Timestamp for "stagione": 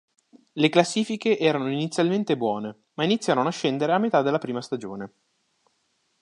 4.59-5.13